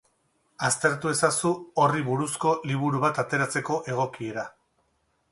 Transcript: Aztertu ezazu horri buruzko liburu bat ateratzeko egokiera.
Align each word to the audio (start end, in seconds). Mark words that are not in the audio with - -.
Aztertu 0.67 1.09
ezazu 1.09 1.51
horri 1.83 2.01
buruzko 2.07 2.53
liburu 2.71 3.01
bat 3.03 3.19
ateratzeko 3.25 3.77
egokiera. 3.97 4.47